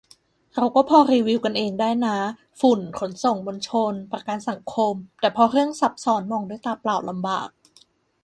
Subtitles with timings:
[0.55, 2.17] เราก็พอรีวิวกันเองได้นะ
[2.59, 7.49] ฝุ่น ขนส่งมวลชน ประกันสังคม แต่พอเรื่องซับซ้อนมองด้วยตาเปล่าลำบาก